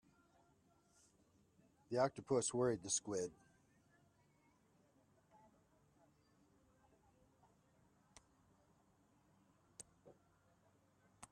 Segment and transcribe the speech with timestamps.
[1.91, 3.31] The octopus worried the squid.